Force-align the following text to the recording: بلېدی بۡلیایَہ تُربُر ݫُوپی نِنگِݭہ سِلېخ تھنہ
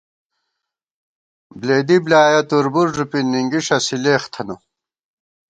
بلېدی 1.59 1.97
بۡلیایَہ 2.03 2.41
تُربُر 2.49 2.87
ݫُوپی 2.95 3.19
نِنگِݭہ 3.31 3.77
سِلېخ 3.85 4.23
تھنہ 4.33 4.55